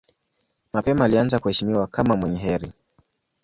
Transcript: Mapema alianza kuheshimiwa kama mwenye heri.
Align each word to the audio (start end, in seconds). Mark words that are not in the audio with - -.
Mapema 0.73 1.05
alianza 1.05 1.39
kuheshimiwa 1.39 1.87
kama 1.87 2.15
mwenye 2.15 2.37
heri. 2.37 2.71